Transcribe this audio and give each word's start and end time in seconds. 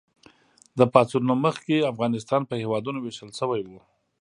د 0.77 0.81
پاڅون 0.93 1.23
نه 1.29 1.35
مخکې 1.45 1.87
افغانستان 1.91 2.41
په 2.49 2.55
هېوادونو 2.61 2.97
ویشل 3.01 3.31
شوی 3.39 3.61
و. 3.65 3.71